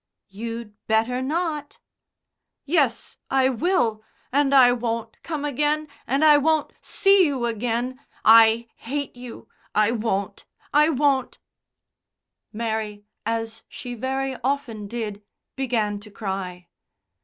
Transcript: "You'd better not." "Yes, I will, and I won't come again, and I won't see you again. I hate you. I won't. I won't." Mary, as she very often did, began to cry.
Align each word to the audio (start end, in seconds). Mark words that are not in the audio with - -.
"You'd 0.29 0.73
better 0.87 1.21
not." 1.21 1.77
"Yes, 2.65 3.17
I 3.29 3.49
will, 3.49 4.03
and 4.31 4.51
I 4.51 4.71
won't 4.71 5.21
come 5.21 5.45
again, 5.45 5.87
and 6.07 6.25
I 6.25 6.39
won't 6.39 6.73
see 6.81 7.23
you 7.27 7.45
again. 7.45 7.99
I 8.25 8.67
hate 8.77 9.15
you. 9.15 9.47
I 9.75 9.91
won't. 9.91 10.45
I 10.73 10.89
won't." 10.89 11.37
Mary, 12.51 13.05
as 13.27 13.63
she 13.69 13.93
very 13.93 14.35
often 14.43 14.87
did, 14.87 15.21
began 15.55 15.99
to 15.99 16.09
cry. 16.09 16.67